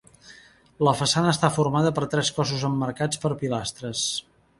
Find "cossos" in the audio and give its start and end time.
2.39-2.65